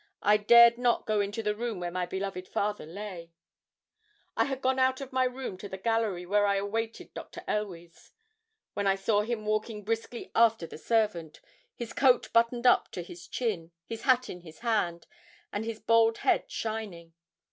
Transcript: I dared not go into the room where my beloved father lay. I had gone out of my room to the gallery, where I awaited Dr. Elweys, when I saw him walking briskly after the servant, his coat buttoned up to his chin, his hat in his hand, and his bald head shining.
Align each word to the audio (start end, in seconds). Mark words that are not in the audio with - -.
I 0.23 0.37
dared 0.37 0.79
not 0.79 1.05
go 1.05 1.21
into 1.21 1.43
the 1.43 1.53
room 1.53 1.79
where 1.79 1.91
my 1.91 2.07
beloved 2.07 2.47
father 2.47 2.87
lay. 2.87 3.29
I 4.35 4.45
had 4.45 4.59
gone 4.63 4.79
out 4.79 4.99
of 4.99 5.13
my 5.13 5.25
room 5.25 5.59
to 5.59 5.69
the 5.69 5.77
gallery, 5.77 6.25
where 6.25 6.47
I 6.47 6.55
awaited 6.55 7.13
Dr. 7.13 7.43
Elweys, 7.47 8.11
when 8.73 8.87
I 8.87 8.95
saw 8.95 9.21
him 9.21 9.45
walking 9.45 9.83
briskly 9.83 10.31
after 10.33 10.65
the 10.65 10.79
servant, 10.79 11.39
his 11.75 11.93
coat 11.93 12.33
buttoned 12.33 12.65
up 12.65 12.89
to 12.93 13.03
his 13.03 13.27
chin, 13.27 13.73
his 13.85 14.01
hat 14.01 14.27
in 14.27 14.41
his 14.41 14.61
hand, 14.65 15.05
and 15.53 15.65
his 15.65 15.79
bald 15.79 16.17
head 16.17 16.49
shining. 16.49 17.13